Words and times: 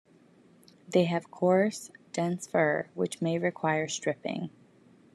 They 0.89 1.03
have 1.03 1.29
coarse, 1.29 1.91
dense 2.11 2.47
fur 2.47 2.87
which 2.95 3.21
may 3.21 3.37
require 3.37 3.87
stripping. 3.87 4.49